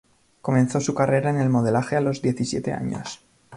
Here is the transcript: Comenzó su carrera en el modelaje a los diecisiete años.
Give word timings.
Comenzó 0.41 0.79
su 0.81 0.95
carrera 0.95 1.29
en 1.29 1.37
el 1.39 1.49
modelaje 1.51 1.95
a 1.95 2.01
los 2.01 2.23
diecisiete 2.23 2.73
años. 2.73 3.19